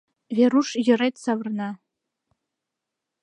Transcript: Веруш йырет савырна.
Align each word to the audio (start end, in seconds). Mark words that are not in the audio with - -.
Веруш 0.37 0.69
йырет 0.85 1.15
савырна. 1.23 1.69